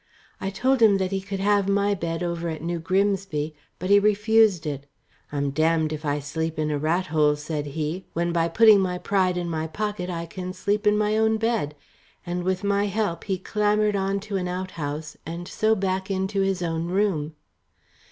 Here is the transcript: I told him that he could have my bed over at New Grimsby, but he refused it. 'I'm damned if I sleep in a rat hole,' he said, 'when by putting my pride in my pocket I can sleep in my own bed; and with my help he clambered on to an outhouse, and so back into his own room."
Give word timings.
I 0.39 0.49
told 0.49 0.81
him 0.81 0.97
that 0.97 1.11
he 1.11 1.21
could 1.21 1.39
have 1.39 1.69
my 1.69 1.93
bed 1.93 2.23
over 2.23 2.49
at 2.49 2.63
New 2.63 2.79
Grimsby, 2.79 3.53
but 3.77 3.91
he 3.91 3.99
refused 3.99 4.65
it. 4.65 4.87
'I'm 5.31 5.51
damned 5.51 5.93
if 5.93 6.05
I 6.05 6.17
sleep 6.17 6.57
in 6.57 6.71
a 6.71 6.79
rat 6.79 7.05
hole,' 7.05 7.35
he 7.35 7.35
said, 7.39 8.03
'when 8.13 8.31
by 8.33 8.47
putting 8.47 8.79
my 8.79 8.97
pride 8.97 9.37
in 9.37 9.47
my 9.47 9.67
pocket 9.67 10.09
I 10.09 10.25
can 10.25 10.53
sleep 10.53 10.87
in 10.87 10.97
my 10.97 11.19
own 11.19 11.37
bed; 11.37 11.75
and 12.25 12.41
with 12.43 12.63
my 12.63 12.85
help 12.87 13.25
he 13.25 13.37
clambered 13.37 13.95
on 13.95 14.19
to 14.21 14.37
an 14.37 14.47
outhouse, 14.47 15.17
and 15.23 15.47
so 15.47 15.75
back 15.75 16.09
into 16.09 16.41
his 16.41 16.63
own 16.63 16.85
room." 16.87 17.35